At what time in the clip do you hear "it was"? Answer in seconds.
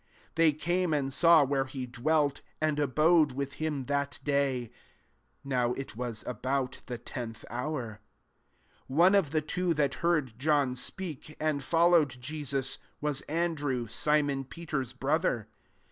5.73-6.23